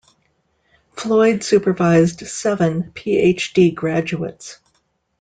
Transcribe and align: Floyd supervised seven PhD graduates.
Floyd 0.93 1.43
supervised 1.43 2.25
seven 2.27 2.85
PhD 2.95 3.71
graduates. 3.75 4.57